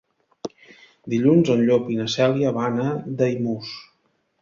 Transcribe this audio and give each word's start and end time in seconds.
Dilluns 1.13 1.53
en 1.57 1.63
Llop 1.69 1.93
i 1.97 1.99
na 2.01 2.09
Cèlia 2.17 2.57
van 2.59 2.83
a 2.89 2.99
Daimús. 3.25 3.73